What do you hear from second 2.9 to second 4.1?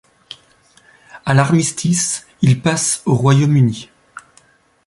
au Royaume-Uni.